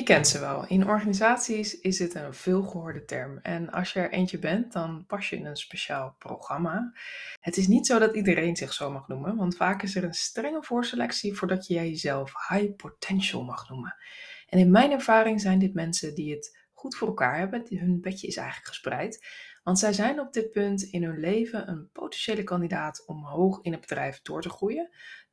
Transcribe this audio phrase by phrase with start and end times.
[0.00, 0.66] Je kent ze wel.
[0.66, 3.38] In organisaties is dit een veelgehoorde term.
[3.38, 6.92] En als je er eentje bent, dan pas je in een speciaal programma.
[7.40, 10.14] Het is niet zo dat iedereen zich zo mag noemen, want vaak is er een
[10.14, 13.96] strenge voorselectie voordat je jezelf high potential mag noemen.
[14.48, 17.66] En in mijn ervaring zijn dit mensen die het goed voor elkaar hebben.
[17.68, 19.26] Hun bedje is eigenlijk gespreid.
[19.62, 23.72] Want zij zijn op dit punt in hun leven een potentiële kandidaat om hoog in
[23.72, 24.90] het bedrijf door te groeien,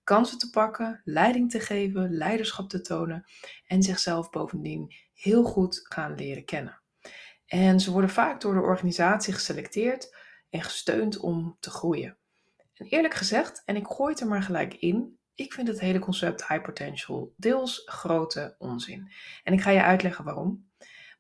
[0.07, 3.25] kansen te pakken, leiding te geven, leiderschap te tonen
[3.65, 6.81] en zichzelf bovendien heel goed gaan leren kennen.
[7.45, 10.15] En ze worden vaak door de organisatie geselecteerd
[10.49, 12.17] en gesteund om te groeien.
[12.73, 15.99] En eerlijk gezegd, en ik gooi het er maar gelijk in, ik vind het hele
[15.99, 19.11] concept high potential deels grote onzin.
[19.43, 20.69] En ik ga je uitleggen waarom.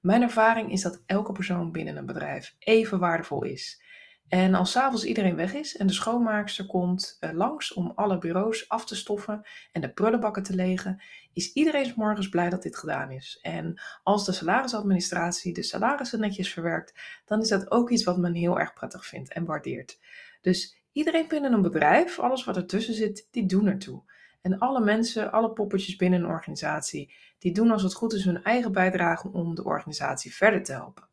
[0.01, 3.81] Mijn ervaring is dat elke persoon binnen een bedrijf even waardevol is.
[4.27, 8.69] En als s'avonds iedereen weg is en de schoonmaakster komt eh, langs om alle bureaus
[8.69, 11.01] af te stoffen en de prullenbakken te legen,
[11.33, 13.39] is iedereen morgens blij dat dit gedaan is.
[13.41, 16.93] En als de salarisadministratie de salarissen netjes verwerkt,
[17.25, 19.99] dan is dat ook iets wat men heel erg prettig vindt en waardeert.
[20.41, 24.03] Dus iedereen binnen een bedrijf, alles wat ertussen zit, die doen ertoe.
[24.41, 28.43] En alle mensen, alle poppetjes binnen een organisatie, die doen als het goed is hun
[28.43, 31.07] eigen bijdrage om de organisatie verder te helpen.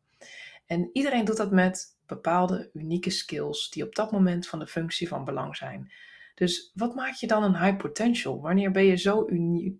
[0.65, 5.07] En iedereen doet dat met bepaalde unieke skills die op dat moment van de functie
[5.07, 5.91] van belang zijn.
[6.35, 8.41] Dus wat maakt je dan een high potential?
[8.41, 9.27] Wanneer ben je zo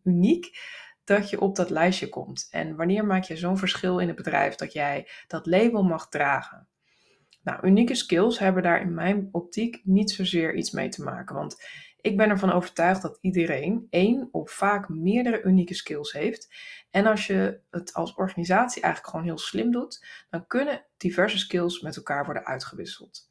[0.04, 0.60] uniek
[1.04, 2.48] dat je op dat lijstje komt?
[2.52, 6.68] En wanneer maak je zo'n verschil in het bedrijf dat jij dat label mag dragen?
[7.44, 11.36] Nou, unieke skills hebben daar in mijn optiek niet zozeer iets mee te maken.
[11.36, 11.64] Want
[12.02, 16.56] ik ben ervan overtuigd dat iedereen één of vaak meerdere unieke skills heeft.
[16.96, 21.82] En als je het als organisatie eigenlijk gewoon heel slim doet, dan kunnen diverse skills
[21.82, 23.30] met elkaar worden uitgewisseld.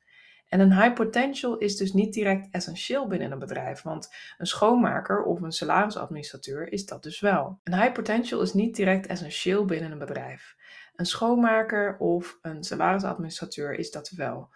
[0.48, 5.22] En een high potential is dus niet direct essentieel binnen een bedrijf, want een schoonmaker
[5.22, 7.60] of een salarisadministrateur is dat dus wel.
[7.62, 10.56] Een high potential is niet direct essentieel binnen een bedrijf.
[10.96, 14.48] Een schoonmaker of een salarisadministrateur is dat wel.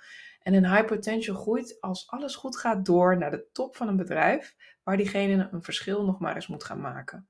[0.42, 3.96] En een high potential groeit als alles goed gaat door naar de top van een
[3.96, 7.28] bedrijf, waar diegene een verschil nog maar eens moet gaan maken.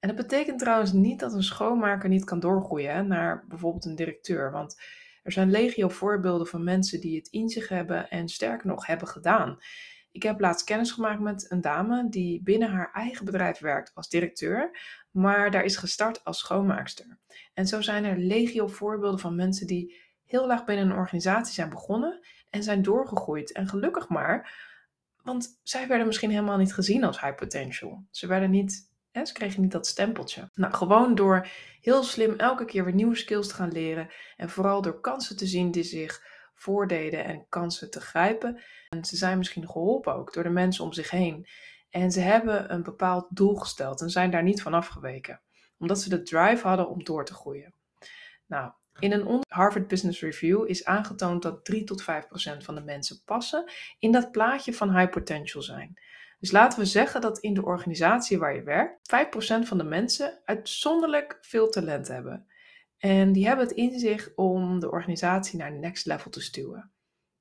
[0.00, 4.50] En dat betekent trouwens niet dat een schoonmaker niet kan doorgroeien naar bijvoorbeeld een directeur.
[4.50, 4.80] Want
[5.22, 9.08] er zijn legio voorbeelden van mensen die het in zich hebben en sterker nog hebben
[9.08, 9.58] gedaan.
[10.10, 14.08] Ik heb laatst kennis gemaakt met een dame die binnen haar eigen bedrijf werkt als
[14.08, 14.78] directeur,
[15.10, 17.18] maar daar is gestart als schoonmaakster.
[17.54, 21.70] En zo zijn er legio voorbeelden van mensen die heel laag binnen een organisatie zijn
[21.70, 23.52] begonnen en zijn doorgegroeid.
[23.52, 24.66] En gelukkig maar,
[25.22, 28.04] want zij werden misschien helemaal niet gezien als high potential.
[28.10, 30.50] Ze werden niet, hè, ze kregen niet dat stempeltje.
[30.54, 31.48] Nou, gewoon door
[31.80, 35.46] heel slim elke keer weer nieuwe skills te gaan leren en vooral door kansen te
[35.46, 36.22] zien die zich
[36.54, 38.60] voordeden en kansen te grijpen.
[38.88, 41.46] En ze zijn misschien geholpen ook door de mensen om zich heen.
[41.90, 45.40] En ze hebben een bepaald doel gesteld en zijn daar niet van afgeweken,
[45.78, 47.74] omdat ze de drive hadden om door te groeien.
[48.46, 52.80] Nou, in een Harvard Business Review is aangetoond dat 3 tot 5 procent van de
[52.80, 55.98] mensen passen in dat plaatje van high potential zijn.
[56.38, 58.98] Dus laten we zeggen dat in de organisatie waar je werkt,
[59.64, 62.46] 5% van de mensen uitzonderlijk veel talent hebben.
[62.98, 66.92] En die hebben het in zich om de organisatie naar next level te stuwen.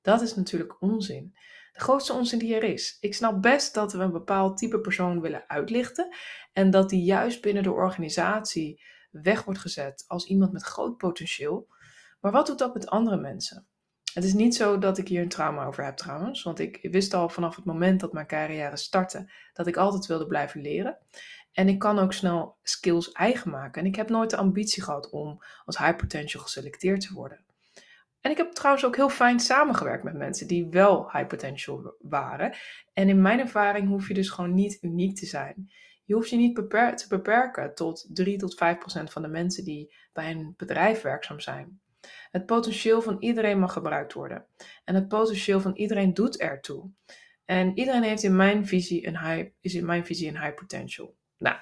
[0.01, 1.33] Dat is natuurlijk onzin.
[1.71, 2.97] De grootste onzin die er is.
[2.99, 6.15] Ik snap best dat we een bepaald type persoon willen uitlichten
[6.53, 8.81] en dat die juist binnen de organisatie
[9.11, 11.67] weg wordt gezet als iemand met groot potentieel.
[12.19, 13.67] Maar wat doet dat met andere mensen?
[14.17, 17.13] Het is niet zo dat ik hier een trauma over heb trouwens, want ik wist
[17.13, 20.97] al vanaf het moment dat mijn carrière startte dat ik altijd wilde blijven leren.
[21.51, 23.81] En ik kan ook snel skills eigen maken.
[23.81, 27.43] En ik heb nooit de ambitie gehad om als high potential geselecteerd te worden.
[28.21, 32.55] En ik heb trouwens ook heel fijn samengewerkt met mensen die wel high potential waren.
[32.93, 35.71] En in mijn ervaring hoef je dus gewoon niet uniek te zijn.
[36.05, 39.93] Je hoeft je niet te beperken tot 3 tot 5 procent van de mensen die
[40.13, 41.79] bij een bedrijf werkzaam zijn.
[42.37, 44.45] Het potentieel van iedereen mag gebruikt worden.
[44.83, 46.89] En het potentieel van iedereen doet ertoe.
[47.45, 51.15] En iedereen heeft in mijn visie een high, is in mijn visie een high potential.
[51.37, 51.57] Nou,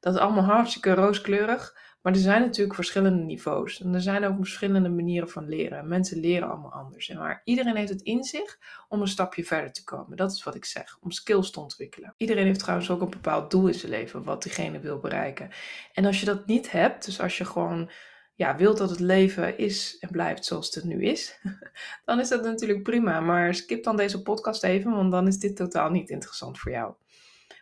[0.00, 1.80] dat is allemaal hartstikke rooskleurig.
[2.02, 3.80] Maar er zijn natuurlijk verschillende niveaus.
[3.80, 5.88] En er zijn ook verschillende manieren van leren.
[5.88, 7.08] Mensen leren allemaal anders.
[7.08, 8.58] Maar iedereen heeft het in zich
[8.88, 10.16] om een stapje verder te komen.
[10.16, 10.98] Dat is wat ik zeg.
[11.00, 12.14] Om skills te ontwikkelen.
[12.16, 14.24] Iedereen heeft trouwens ook een bepaald doel in zijn leven.
[14.24, 15.50] Wat diegene wil bereiken.
[15.92, 17.04] En als je dat niet hebt.
[17.04, 17.90] Dus als je gewoon
[18.34, 21.40] ja, wilt dat het leven is en blijft zoals het nu is.
[22.04, 23.20] Dan is dat natuurlijk prima.
[23.20, 24.90] Maar skip dan deze podcast even.
[24.90, 26.94] Want dan is dit totaal niet interessant voor jou.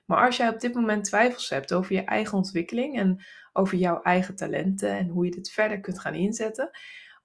[0.06, 4.02] Maar als jij op dit moment twijfels hebt over je eigen ontwikkeling en over jouw
[4.02, 6.70] eigen talenten en hoe je dit verder kunt gaan inzetten,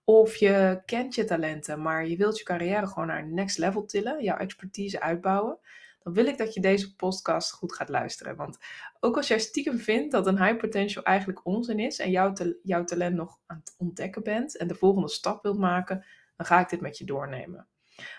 [0.03, 4.23] of je kent je talenten, maar je wilt je carrière gewoon naar next level tillen,
[4.23, 5.59] jouw expertise uitbouwen,
[6.05, 8.35] dan wil ik dat je deze podcast goed gaat luisteren.
[8.35, 8.57] Want
[8.99, 12.83] ook als jij stiekem vindt dat een high potential eigenlijk onzin is en jouw, jouw
[12.83, 16.05] talent nog aan het ontdekken bent en de volgende stap wilt maken,
[16.35, 17.67] dan ga ik dit met je doornemen.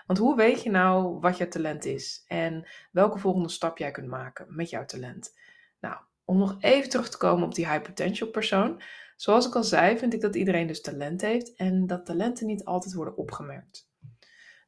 [0.05, 4.07] Want hoe weet je nou wat je talent is en welke volgende stap jij kunt
[4.07, 5.37] maken met jouw talent?
[5.79, 8.81] Nou, om nog even terug te komen op die high potential persoon.
[9.15, 12.65] Zoals ik al zei, vind ik dat iedereen dus talent heeft en dat talenten niet
[12.65, 13.89] altijd worden opgemerkt.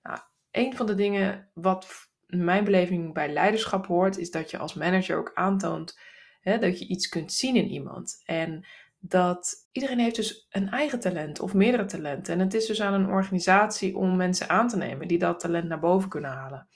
[0.04, 0.20] Nou,
[0.52, 5.18] een van de dingen wat mijn beleving bij leiderschap hoort, is dat je als manager
[5.18, 6.00] ook aantoont
[6.42, 8.22] hè, dat je iets kunt zien in iemand.
[8.26, 8.66] En
[9.00, 12.34] dat iedereen heeft dus een eigen talent of meerdere talenten.
[12.34, 15.68] En het is dus aan een organisatie om mensen aan te nemen die dat talent
[15.68, 16.68] naar boven kunnen halen.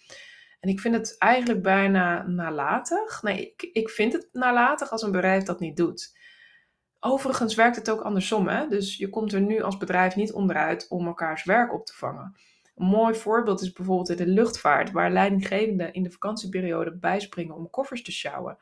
[0.59, 3.21] En ik vind het eigenlijk bijna nalatig.
[3.21, 6.17] Nee, ik, ik vind het nalatig als een bedrijf dat niet doet.
[6.99, 8.47] Overigens werkt het ook andersom.
[8.47, 8.67] Hè?
[8.67, 12.37] Dus je komt er nu als bedrijf niet onderuit om elkaars werk op te vangen.
[12.75, 17.69] Een mooi voorbeeld is bijvoorbeeld in de luchtvaart, waar leidinggevenden in de vakantieperiode bijspringen om
[17.69, 18.57] koffers te sjouwen.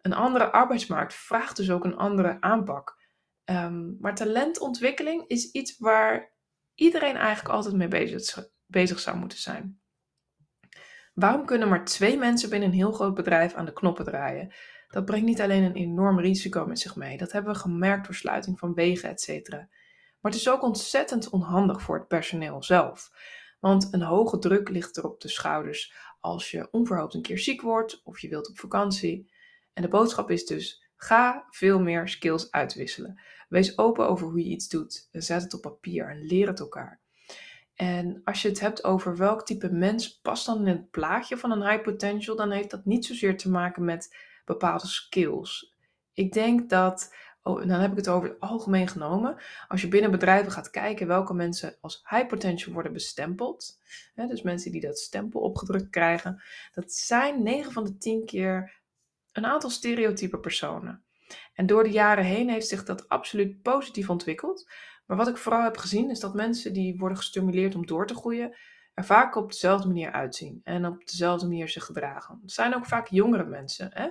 [0.00, 3.00] Een andere arbeidsmarkt vraagt dus ook een andere aanpak.
[3.44, 6.32] Um, maar talentontwikkeling is iets waar
[6.74, 9.80] iedereen eigenlijk altijd mee bezig, bezig zou moeten zijn.
[11.14, 14.52] Waarom kunnen maar twee mensen binnen een heel groot bedrijf aan de knoppen draaien?
[14.88, 17.16] Dat brengt niet alleen een enorm risico met zich mee.
[17.16, 19.56] Dat hebben we gemerkt door sluiting van wegen, etc.
[20.22, 23.10] Maar het is ook ontzettend onhandig voor het personeel zelf.
[23.60, 27.60] Want een hoge druk ligt er op de schouders als je onverhoopt een keer ziek
[27.60, 29.30] wordt of je wilt op vakantie.
[29.72, 33.20] En de boodschap is dus: ga veel meer skills uitwisselen.
[33.48, 35.08] Wees open over hoe je iets doet.
[35.12, 37.00] Zet het op papier en leer het elkaar.
[37.74, 41.50] En als je het hebt over welk type mens past dan in het plaatje van
[41.50, 45.74] een high potential, dan heeft dat niet zozeer te maken met bepaalde skills.
[46.12, 49.36] Ik denk dat, dan heb ik het over het algemeen genomen,
[49.68, 53.78] als je binnen bedrijven gaat kijken welke mensen als high potential worden bestempeld,
[54.14, 56.42] hè, dus mensen die dat stempel opgedrukt krijgen,
[56.74, 58.80] dat zijn 9 van de 10 keer
[59.32, 61.04] een aantal stereotype personen.
[61.54, 64.70] En door de jaren heen heeft zich dat absoluut positief ontwikkeld.
[65.06, 68.14] Maar wat ik vooral heb gezien is dat mensen die worden gestimuleerd om door te
[68.14, 68.56] groeien,
[68.94, 72.38] er vaak op dezelfde manier uitzien en op dezelfde manier zich gedragen.
[72.42, 73.90] Het zijn ook vaak jongere mensen.
[73.92, 74.08] Hè?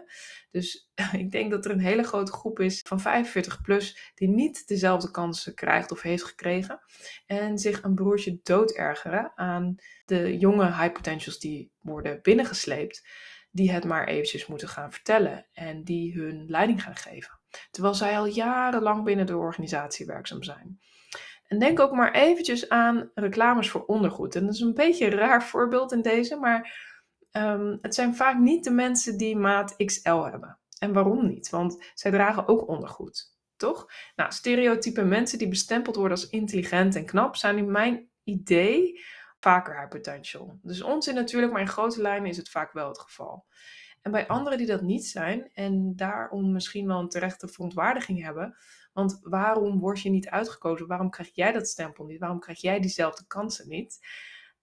[0.52, 0.92] Dus
[1.24, 5.12] ik denk dat er een hele grote groep is van 45 plus die niet dezelfde
[5.12, 6.80] kansen krijgt of heeft gekregen
[7.26, 9.76] en zich een broertje dood ergeren aan
[10.06, 13.08] de jonge high potentials die worden binnengesleept,
[13.52, 17.40] die het maar eventjes moeten gaan vertellen en die hun leiding gaan geven.
[17.72, 20.80] Terwijl zij al jarenlang binnen de organisatie werkzaam zijn.
[21.52, 24.36] En denk ook maar eventjes aan reclames voor ondergoed.
[24.36, 26.80] En dat is een beetje een raar voorbeeld in deze, maar
[27.32, 30.60] um, het zijn vaak niet de mensen die maat XL hebben.
[30.80, 31.50] En waarom niet?
[31.50, 33.88] Want zij dragen ook ondergoed, toch?
[34.16, 39.02] Nou, stereotype mensen die bestempeld worden als intelligent en knap zijn in mijn idee
[39.40, 40.60] vaker high potential.
[40.62, 43.46] Dus onzin natuurlijk, maar in grote lijnen is het vaak wel het geval.
[44.02, 48.56] En bij anderen die dat niet zijn en daarom misschien wel een terechte verontwaardiging hebben,
[48.94, 50.88] want waarom word je niet uitgekozen?
[50.88, 52.20] Waarom krijg jij dat stempel niet?
[52.20, 54.00] Waarom krijg jij diezelfde kansen niet?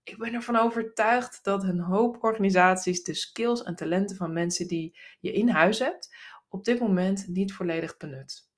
[0.02, 4.98] Ik ben ervan overtuigd dat een hoop organisaties de skills en talenten van mensen die
[5.20, 6.16] je in huis hebt,
[6.48, 8.48] op dit moment niet volledig benut.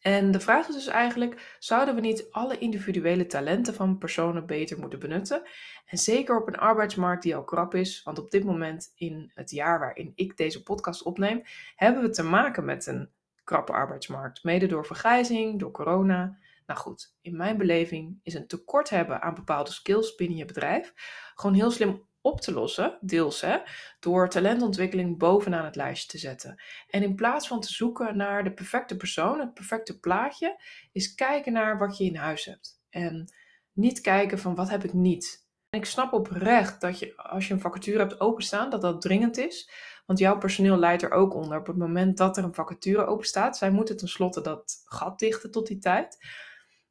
[0.00, 4.78] En de vraag is dus eigenlijk: zouden we niet alle individuele talenten van personen beter
[4.78, 5.42] moeten benutten?
[5.86, 9.50] En zeker op een arbeidsmarkt die al krap is, want op dit moment in het
[9.50, 11.42] jaar waarin ik deze podcast opneem,
[11.76, 13.10] hebben we te maken met een
[13.44, 14.44] krappe arbeidsmarkt.
[14.44, 16.38] Mede door vergrijzing, door corona.
[16.66, 20.92] Nou goed, in mijn beleving is een tekort hebben aan bepaalde skills binnen je bedrijf
[21.34, 23.58] gewoon heel slim op te lossen, deels hè,
[24.00, 26.62] door talentontwikkeling bovenaan het lijstje te zetten.
[26.88, 31.52] En in plaats van te zoeken naar de perfecte persoon, het perfecte plaatje, is kijken
[31.52, 32.80] naar wat je in huis hebt.
[32.90, 33.32] En
[33.72, 35.46] niet kijken van wat heb ik niet.
[35.70, 39.36] En ik snap oprecht dat je als je een vacature hebt openstaan, dat dat dringend
[39.36, 39.70] is.
[40.12, 41.58] Want jouw personeel leidt er ook onder.
[41.58, 45.66] Op het moment dat er een vacature openstaat, zij moeten tenslotte dat gat dichten tot
[45.66, 46.18] die tijd.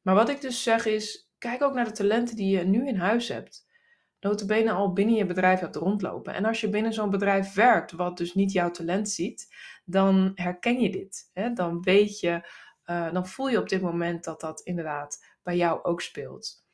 [0.00, 2.96] Maar wat ik dus zeg is, kijk ook naar de talenten die je nu in
[2.96, 3.66] huis hebt.
[4.20, 6.34] Notabene al binnen je bedrijf hebt rondlopen.
[6.34, 10.80] En als je binnen zo'n bedrijf werkt, wat dus niet jouw talent ziet, dan herken
[10.80, 11.30] je dit.
[11.32, 11.52] Hè?
[11.52, 12.48] Dan weet je,
[12.86, 16.64] uh, dan voel je op dit moment dat dat inderdaad bij jou ook speelt.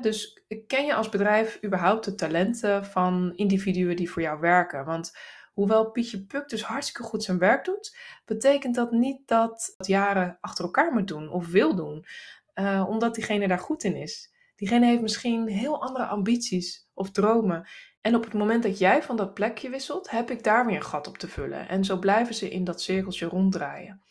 [0.00, 4.84] dus ken je als bedrijf überhaupt de talenten van individuen die voor jou werken?
[4.84, 5.12] Want
[5.52, 10.38] hoewel Pietje Puk dus hartstikke goed zijn werk doet, betekent dat niet dat het jaren
[10.40, 12.06] achter elkaar moet doen of wil doen,
[12.54, 14.30] uh, omdat diegene daar goed in is.
[14.56, 17.68] Diegene heeft misschien heel andere ambities of dromen.
[18.00, 20.82] En op het moment dat jij van dat plekje wisselt, heb ik daar weer een
[20.82, 21.68] gat op te vullen.
[21.68, 24.02] En zo blijven ze in dat cirkeltje ronddraaien.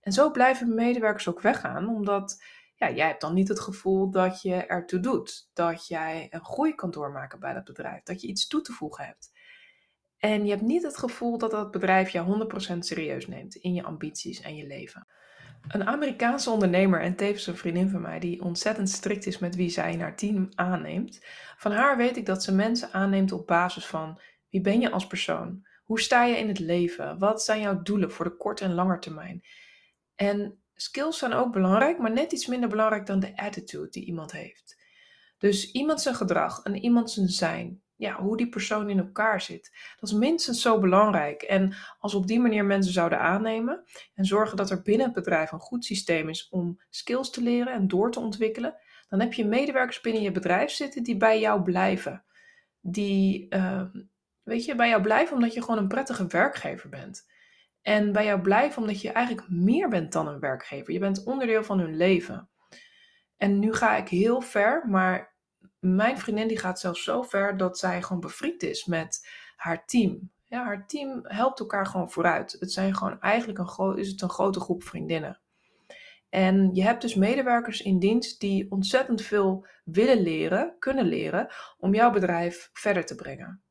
[0.00, 2.42] En zo blijven medewerkers ook weggaan, omdat
[2.74, 5.50] ja, jij hebt dan niet het gevoel dat je ertoe doet.
[5.52, 8.02] Dat jij een groei kan doormaken bij dat bedrijf.
[8.02, 9.30] Dat je iets toe te voegen hebt.
[10.26, 13.82] En je hebt niet het gevoel dat dat bedrijf jou 100% serieus neemt in je
[13.82, 15.06] ambities en je leven.
[15.68, 19.68] Een Amerikaanse ondernemer en tevens een vriendin van mij die ontzettend strikt is met wie
[19.68, 21.24] zij in haar team aanneemt.
[21.56, 25.06] Van haar weet ik dat ze mensen aanneemt op basis van wie ben je als
[25.06, 25.66] persoon?
[25.84, 27.18] Hoe sta je in het leven?
[27.18, 29.44] Wat zijn jouw doelen voor de korte en lange termijn?
[30.14, 34.32] En skills zijn ook belangrijk, maar net iets minder belangrijk dan de attitude die iemand
[34.32, 34.82] heeft.
[35.38, 39.70] Dus iemand zijn gedrag en iemand zijn zijn, ja, hoe die persoon in elkaar zit,
[40.00, 41.42] dat is minstens zo belangrijk.
[41.42, 43.84] En als we op die manier mensen zouden aannemen
[44.14, 47.72] en zorgen dat er binnen het bedrijf een goed systeem is om skills te leren
[47.72, 48.74] en door te ontwikkelen,
[49.08, 52.24] dan heb je medewerkers binnen je bedrijf zitten die bij jou blijven.
[52.80, 53.82] Die, uh,
[54.42, 57.26] weet je, bij jou blijven omdat je gewoon een prettige werkgever bent.
[57.82, 60.92] En bij jou blijven omdat je eigenlijk meer bent dan een werkgever.
[60.92, 62.48] Je bent onderdeel van hun leven.
[63.36, 65.35] En nu ga ik heel ver, maar
[65.78, 70.30] mijn vriendin die gaat zelfs zo ver dat zij gewoon bevriend is met haar team.
[70.44, 72.56] Ja, haar team helpt elkaar gewoon vooruit.
[72.58, 75.40] Het zijn gewoon eigenlijk een, is het een grote groep vriendinnen.
[76.28, 81.94] En je hebt dus medewerkers in dienst die ontzettend veel willen leren, kunnen leren, om
[81.94, 83.62] jouw bedrijf verder te brengen.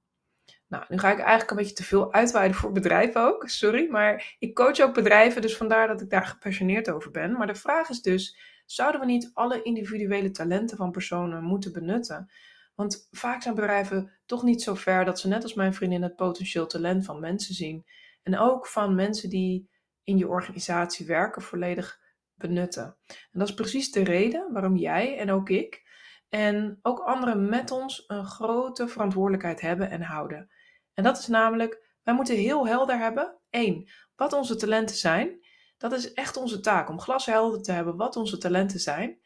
[0.67, 4.35] Nou, nu ga ik eigenlijk een beetje te veel uitweiden voor bedrijven ook, sorry, maar
[4.39, 7.31] ik coach ook bedrijven, dus vandaar dat ik daar gepassioneerd over ben.
[7.31, 12.31] Maar de vraag is dus, zouden we niet alle individuele talenten van personen moeten benutten?
[12.75, 16.15] Want vaak zijn bedrijven toch niet zo ver dat ze net als mijn vriendin het
[16.15, 17.85] potentieel talent van mensen zien.
[18.23, 19.69] En ook van mensen die
[20.03, 21.99] in je organisatie werken volledig
[22.35, 22.95] benutten.
[23.07, 25.83] En dat is precies de reden waarom jij en ook ik
[26.29, 30.49] en ook anderen met ons een grote verantwoordelijkheid hebben en houden.
[30.93, 35.44] En dat is namelijk, wij moeten heel helder hebben, één, wat onze talenten zijn.
[35.77, 39.19] Dat is echt onze taak, om glashelder te hebben wat onze talenten zijn.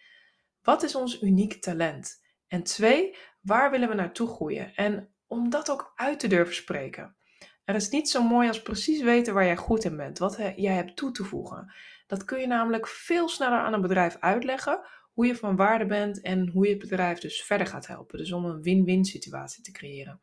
[0.61, 2.21] Wat is ons uniek talent?
[2.47, 4.75] En twee, waar willen we naartoe groeien?
[4.75, 7.15] En om dat ook uit te durven spreken.
[7.63, 10.73] Er is niet zo mooi als precies weten waar jij goed in bent, wat jij
[10.73, 11.73] hebt toe te voegen.
[12.07, 14.81] Dat kun je namelijk veel sneller aan een bedrijf uitleggen,
[15.13, 18.17] hoe je van waarde bent en hoe je het bedrijf dus verder gaat helpen.
[18.17, 20.21] Dus om een win-win situatie te creëren.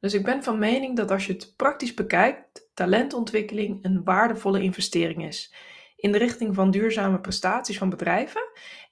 [0.00, 5.26] Dus ik ben van mening dat als je het praktisch bekijkt, talentontwikkeling een waardevolle investering
[5.26, 5.54] is.
[5.96, 8.42] In de richting van duurzame prestaties van bedrijven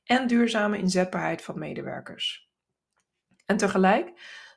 [0.04, 2.50] en duurzame inzetbaarheid van medewerkers.
[3.46, 4.12] En tegelijk,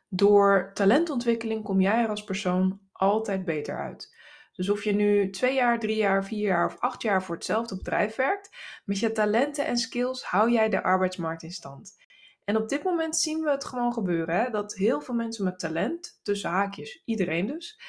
[0.10, 4.16] door talentontwikkeling kom jij er als persoon altijd beter uit.
[4.54, 7.76] Dus of je nu twee jaar, drie jaar, vier jaar of acht jaar voor hetzelfde
[7.76, 11.96] bedrijf werkt, met je talenten en skills hou jij de arbeidsmarkt in stand.
[12.44, 14.36] En op dit moment zien we het gewoon gebeuren.
[14.36, 14.50] Hè?
[14.50, 17.80] Dat heel veel mensen met talent, tussen haakjes, iedereen dus,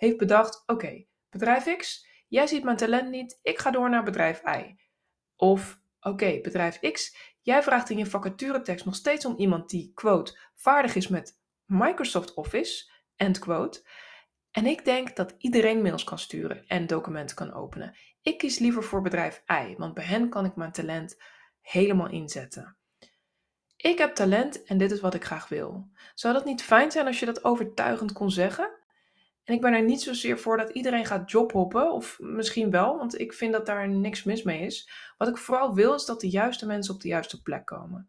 [0.00, 4.42] heeft bedacht: oké, bedrijf X, jij ziet mijn talent niet, ik ga door naar bedrijf
[4.44, 4.76] Y.
[5.36, 10.38] Of oké, bedrijf X, jij vraagt in je vacaturetekst nog steeds om iemand die, quote,
[10.54, 13.88] vaardig is met Microsoft Office, end quote.
[14.50, 17.96] En ik denk dat iedereen mails kan sturen en documenten kan openen.
[18.22, 21.22] Ik kies liever voor bedrijf Y, want bij hen kan ik mijn talent
[21.60, 22.76] helemaal inzetten.
[23.76, 25.90] Ik heb talent en dit is wat ik graag wil.
[26.14, 28.79] Zou dat niet fijn zijn als je dat overtuigend kon zeggen?
[29.50, 33.20] En ik ben er niet zozeer voor dat iedereen gaat jobhoppen, of misschien wel, want
[33.20, 34.90] ik vind dat daar niks mis mee is.
[35.16, 38.08] Wat ik vooral wil is dat de juiste mensen op de juiste plek komen.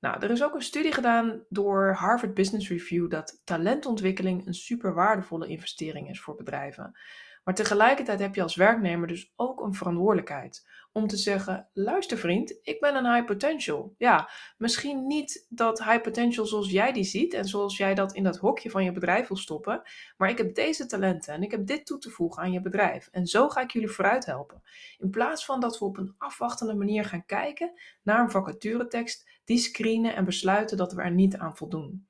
[0.00, 4.94] Nou, er is ook een studie gedaan door Harvard Business Review dat talentontwikkeling een super
[4.94, 6.98] waardevolle investering is voor bedrijven.
[7.44, 12.58] Maar tegelijkertijd heb je als werknemer dus ook een verantwoordelijkheid om te zeggen: luister vriend,
[12.62, 13.94] ik ben een high potential.
[13.98, 18.22] Ja, misschien niet dat high potential zoals jij die ziet en zoals jij dat in
[18.22, 19.82] dat hokje van je bedrijf wil stoppen,
[20.16, 23.08] maar ik heb deze talenten en ik heb dit toe te voegen aan je bedrijf.
[23.12, 24.62] En zo ga ik jullie vooruit helpen.
[24.98, 27.72] In plaats van dat we op een afwachtende manier gaan kijken
[28.02, 32.06] naar een vacaturetekst, die screenen en besluiten dat we er niet aan voldoen.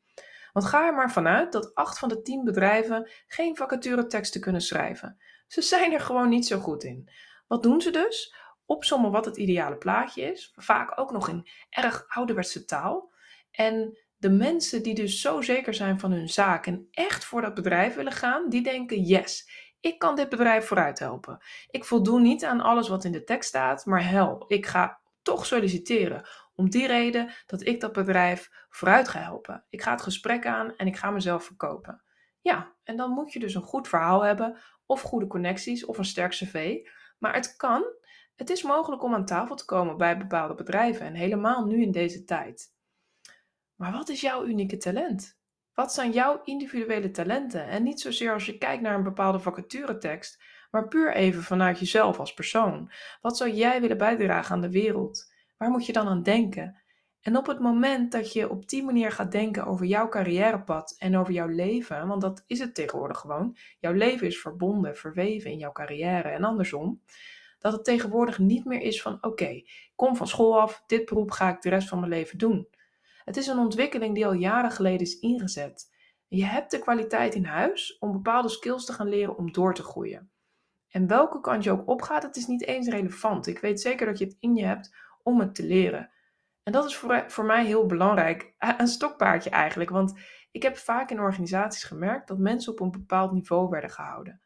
[0.54, 5.18] Want ga er maar vanuit dat 8 van de 10 bedrijven geen vacatureteksten kunnen schrijven.
[5.46, 7.10] Ze zijn er gewoon niet zo goed in.
[7.46, 8.34] Wat doen ze dus?
[8.66, 13.12] Opsommen wat het ideale plaatje is, vaak ook nog in erg ouderwetse taal.
[13.50, 17.54] En de mensen die dus zo zeker zijn van hun zaak en echt voor dat
[17.54, 21.38] bedrijf willen gaan, die denken: yes, ik kan dit bedrijf vooruit helpen.
[21.70, 25.46] Ik voldoen niet aan alles wat in de tekst staat, maar hel, ik ga toch
[25.46, 29.64] solliciteren om die reden dat ik dat bedrijf vooruit ga helpen.
[29.68, 32.02] Ik ga het gesprek aan en ik ga mezelf verkopen.
[32.40, 36.04] Ja, en dan moet je dus een goed verhaal hebben, of goede connecties, of een
[36.04, 36.86] sterk cv.
[37.18, 37.84] Maar het kan,
[38.34, 41.90] het is mogelijk om aan tafel te komen bij bepaalde bedrijven en helemaal nu in
[41.90, 42.72] deze tijd.
[43.74, 45.38] Maar wat is jouw unieke talent?
[45.74, 47.66] Wat zijn jouw individuele talenten?
[47.66, 52.18] En niet zozeer als je kijkt naar een bepaalde vacaturetekst, maar puur even vanuit jezelf
[52.18, 52.90] als persoon.
[53.20, 55.32] Wat zou jij willen bijdragen aan de wereld?
[55.64, 56.76] Waar moet je dan aan denken?
[57.20, 61.16] En op het moment dat je op die manier gaat denken over jouw carrièrepad en
[61.16, 65.58] over jouw leven, want dat is het tegenwoordig gewoon, jouw leven is verbonden, verweven in
[65.58, 67.02] jouw carrière en andersom,
[67.58, 69.62] dat het tegenwoordig niet meer is van oké,
[69.94, 72.68] kom van school af, dit beroep ga ik de rest van mijn leven doen.
[73.24, 75.92] Het is een ontwikkeling die al jaren geleden is ingezet.
[76.28, 79.82] Je hebt de kwaliteit in huis om bepaalde skills te gaan leren om door te
[79.82, 80.30] groeien.
[80.88, 83.46] En welke kant je ook opgaat, het is niet eens relevant.
[83.46, 86.10] Ik weet zeker dat je het in je hebt om het te leren.
[86.62, 88.54] En dat is voor, voor mij heel belangrijk.
[88.58, 89.90] Een stokpaardje eigenlijk.
[89.90, 94.40] Want ik heb vaak in organisaties gemerkt dat mensen op een bepaald niveau werden gehouden.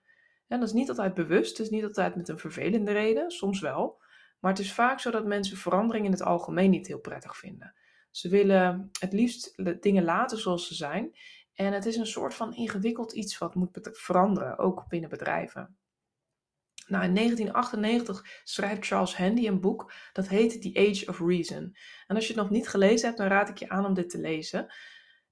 [0.47, 3.61] En dat is niet altijd bewust, het is niet altijd met een vervelende reden, soms
[3.61, 4.02] wel.
[4.40, 7.75] Maar het is vaak zo dat mensen verandering in het algemeen niet heel prettig vinden.
[8.11, 11.16] Ze willen het liefst dingen laten zoals ze zijn.
[11.54, 15.78] En het is een soort van ingewikkeld iets wat moet veranderen, ook binnen bedrijven.
[16.88, 21.76] Nou, in 1998 schrijft Charles Handy een boek dat heet The Age of Reason.
[22.07, 24.11] En als je het nog niet gelezen hebt, dan raad ik je aan om dit
[24.11, 24.73] te lezen.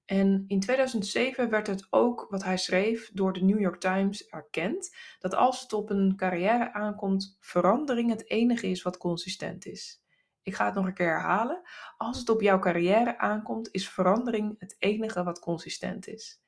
[0.05, 4.95] En in 2007 werd het ook, wat hij schreef, door de New York Times erkend
[5.19, 10.01] dat als het op een carrière aankomt, verandering het enige is wat consistent is.
[10.41, 11.61] Ik ga het nog een keer herhalen.
[11.97, 16.41] Als het op jouw carrière aankomt, is verandering het enige wat consistent is.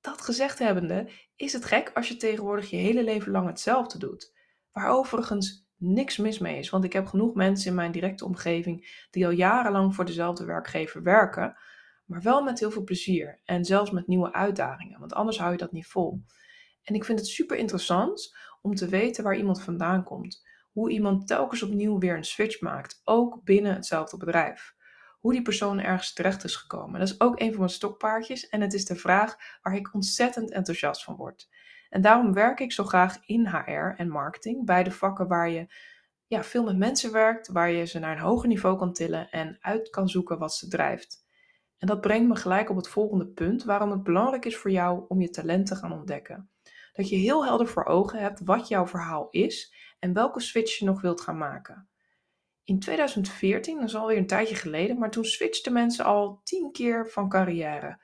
[0.00, 4.32] Dat gezegd hebbende, is het gek als je tegenwoordig je hele leven lang hetzelfde doet.
[4.72, 9.06] Waar overigens niks mis mee is, want ik heb genoeg mensen in mijn directe omgeving
[9.10, 11.56] die al jarenlang voor dezelfde werkgever werken,
[12.04, 15.58] maar wel met heel veel plezier en zelfs met nieuwe uitdagingen, want anders hou je
[15.58, 16.24] dat niet vol.
[16.82, 21.26] En ik vind het super interessant om te weten waar iemand vandaan komt, hoe iemand
[21.26, 24.74] telkens opnieuw weer een switch maakt, ook binnen hetzelfde bedrijf.
[25.20, 27.00] Hoe die persoon ergens terecht is gekomen.
[27.00, 30.52] Dat is ook een van mijn stokpaardjes en het is de vraag waar ik ontzettend
[30.52, 31.48] enthousiast van word.
[31.92, 35.66] En daarom werk ik zo graag in HR en marketing, beide vakken waar je
[36.26, 39.56] ja, veel met mensen werkt, waar je ze naar een hoger niveau kan tillen en
[39.60, 41.26] uit kan zoeken wat ze drijft.
[41.78, 45.04] En dat brengt me gelijk op het volgende punt, waarom het belangrijk is voor jou
[45.08, 46.50] om je talent te gaan ontdekken.
[46.92, 50.84] Dat je heel helder voor ogen hebt wat jouw verhaal is en welke switch je
[50.84, 51.88] nog wilt gaan maken.
[52.64, 57.08] In 2014, dat is alweer een tijdje geleden, maar toen switchten mensen al 10 keer
[57.08, 57.98] van carrière.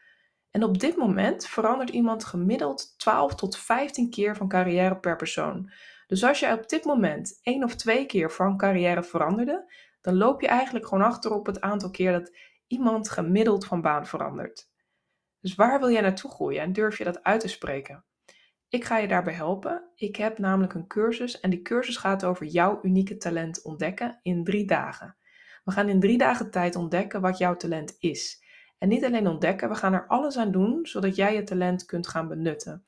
[0.51, 5.71] En op dit moment verandert iemand gemiddeld 12 tot 15 keer van carrière per persoon.
[6.07, 10.41] Dus als je op dit moment één of twee keer van carrière veranderde, dan loop
[10.41, 12.33] je eigenlijk gewoon achter op het aantal keer dat
[12.67, 14.71] iemand gemiddeld van baan verandert.
[15.41, 18.05] Dus waar wil jij naartoe groeien en durf je dat uit te spreken?
[18.69, 19.91] Ik ga je daarbij helpen.
[19.95, 24.45] Ik heb namelijk een cursus en die cursus gaat over jouw unieke talent ontdekken in
[24.45, 25.17] drie dagen.
[25.65, 28.45] We gaan in drie dagen tijd ontdekken wat jouw talent is.
[28.79, 32.09] En niet alleen ontdekken, we gaan er alles aan doen zodat jij je talent kunt
[32.09, 32.85] gaan benutten.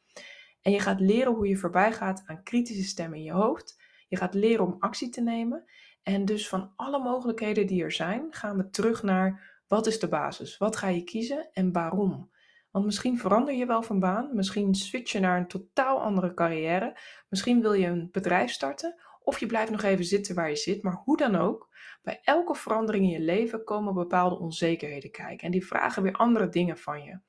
[0.63, 3.83] En je gaat leren hoe je voorbij gaat aan kritische stemmen in je hoofd.
[4.09, 5.65] Je gaat leren om actie te nemen.
[6.03, 10.09] En dus van alle mogelijkheden die er zijn, gaan we terug naar wat is de
[10.09, 10.59] basis?
[10.59, 12.31] Wat ga je kiezen en waarom?
[12.71, 16.99] Want misschien verander je wel van baan, misschien switch je naar een totaal andere carrière,
[17.29, 20.83] misschien wil je een bedrijf starten of je blijft nog even zitten waar je zit,
[20.83, 21.69] maar hoe dan ook,
[22.03, 26.49] bij elke verandering in je leven komen bepaalde onzekerheden kijken en die vragen weer andere
[26.49, 27.21] dingen van je.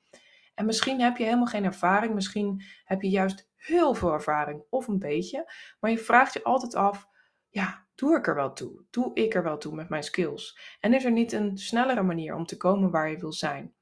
[0.56, 4.88] En misschien heb je helemaal geen ervaring, misschien heb je juist heel veel ervaring of
[4.88, 7.08] een beetje, maar je vraagt je altijd af,
[7.50, 8.84] ja, doe ik er wel toe?
[8.90, 10.60] Doe ik er wel toe met mijn skills?
[10.80, 13.74] En is er niet een snellere manier om te komen waar je wil zijn?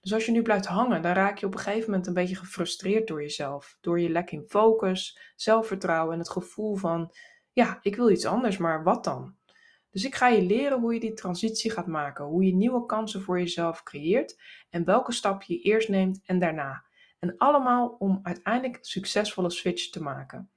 [0.00, 2.36] Dus als je nu blijft hangen, dan raak je op een gegeven moment een beetje
[2.36, 3.78] gefrustreerd door jezelf.
[3.80, 7.12] Door je lek in focus, zelfvertrouwen en het gevoel van,
[7.56, 9.34] ja, ik wil iets anders, maar wat dan?
[9.90, 13.22] Dus ik ga je leren hoe je die transitie gaat maken, hoe je nieuwe kansen
[13.22, 14.40] voor jezelf creëert
[14.70, 16.84] en welke stap je eerst neemt en daarna.
[17.18, 20.50] En allemaal om uiteindelijk succesvolle switch te maken.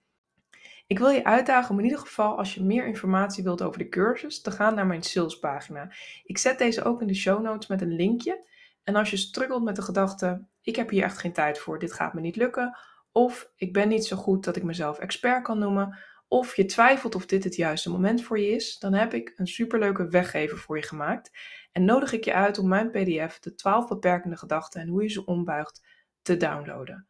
[0.87, 3.89] Ik wil je uitdagen om in ieder geval, als je meer informatie wilt over de
[3.89, 5.91] cursus, te gaan naar mijn salespagina.
[6.23, 8.47] Ik zet deze ook in de show notes met een linkje.
[8.83, 11.93] En als je struggelt met de gedachte, ik heb hier echt geen tijd voor, dit
[11.93, 12.77] gaat me niet lukken,
[13.11, 15.97] of ik ben niet zo goed dat ik mezelf expert kan noemen,
[16.29, 19.47] of je twijfelt of dit het juiste moment voor je is, dan heb ik een
[19.47, 21.31] superleuke weggever voor je gemaakt
[21.71, 25.09] en nodig ik je uit om mijn PDF, de 12 beperkende gedachten en hoe je
[25.09, 25.87] ze ombuigt,
[26.21, 27.07] te downloaden.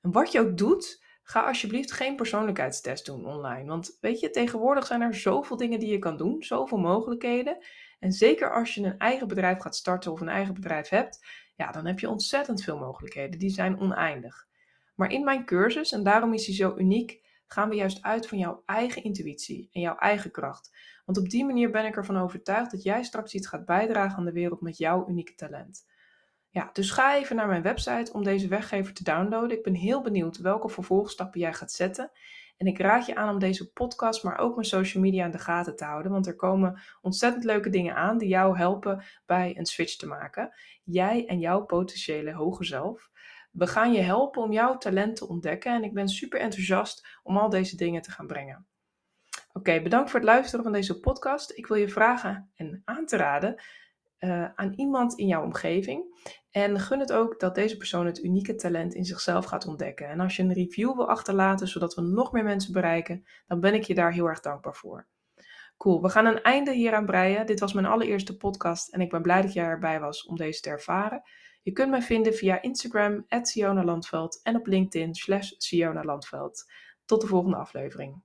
[0.00, 3.68] En wat je ook doet, ga alsjeblieft geen persoonlijkheidstest doen online.
[3.68, 7.64] Want weet je, tegenwoordig zijn er zoveel dingen die je kan doen, zoveel mogelijkheden.
[7.98, 11.70] En zeker als je een eigen bedrijf gaat starten of een eigen bedrijf hebt, ja,
[11.72, 13.38] dan heb je ontzettend veel mogelijkheden.
[13.38, 14.46] Die zijn oneindig.
[14.94, 17.22] Maar in mijn cursus, en daarom is hij zo uniek,
[17.52, 20.76] gaan we juist uit van jouw eigen intuïtie en jouw eigen kracht.
[21.04, 24.24] Want op die manier ben ik ervan overtuigd dat jij straks iets gaat bijdragen aan
[24.24, 25.86] de wereld met jouw unieke talent.
[26.50, 29.56] Ja, dus ga even naar mijn website om deze weggever te downloaden.
[29.56, 32.10] Ik ben heel benieuwd welke vervolgstappen jij gaat zetten.
[32.62, 35.38] En ik raad je aan om deze podcast, maar ook mijn social media in de
[35.38, 39.66] gaten te houden, want er komen ontzettend leuke dingen aan die jou helpen bij een
[39.66, 40.54] switch te maken.
[40.84, 43.10] Jij en jouw potentiële hoge zelf.
[43.50, 47.36] We gaan je helpen om jouw talent te ontdekken en ik ben super enthousiast om
[47.36, 48.66] al deze dingen te gaan brengen.
[49.52, 51.52] Oké, bedankt voor het luisteren van deze podcast.
[51.58, 53.62] Ik wil je vragen en aan te raden
[54.24, 56.30] uh, aan iemand in jouw omgeving.
[56.50, 60.08] En gun het ook dat deze persoon het unieke talent in zichzelf gaat ontdekken.
[60.08, 63.74] En als je een review wil achterlaten, zodat we nog meer mensen bereiken, dan ben
[63.74, 65.06] ik je daar heel erg dankbaar voor.
[65.76, 67.46] Cool, we gaan een einde hier aan breien.
[67.46, 70.60] Dit was mijn allereerste podcast en ik ben blij dat jij erbij was om deze
[70.60, 71.22] te ervaren.
[71.62, 76.64] Je kunt mij vinden via Instagram, Sionah Landveld en op LinkedIn, slash Sionah Landveld.
[77.04, 78.22] Tot de volgende aflevering.